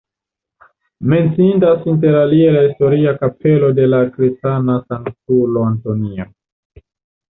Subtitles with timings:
[1.11, 6.33] Menciindas inter alie la historia kapelo de la kristana sanktulo Antonio.